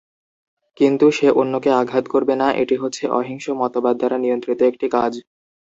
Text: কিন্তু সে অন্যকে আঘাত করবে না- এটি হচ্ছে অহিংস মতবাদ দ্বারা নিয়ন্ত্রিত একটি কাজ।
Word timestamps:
কিন্তু 0.79 1.05
সে 1.11 1.27
অন্যকে 1.31 1.69
আঘাত 1.73 2.05
করবে 2.07 2.33
না- 2.35 2.57
এটি 2.61 2.75
হচ্ছে 2.75 3.03
অহিংস 3.11 3.45
মতবাদ 3.61 3.95
দ্বারা 3.97 4.17
নিয়ন্ত্রিত 4.17 4.59
একটি 4.63 4.87
কাজ। 4.91 5.13